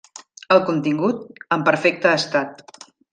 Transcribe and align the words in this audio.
El 0.53 0.61
contingut, 0.69 1.19
en 1.57 1.65
perfecte 1.67 2.15
estat. 2.21 2.65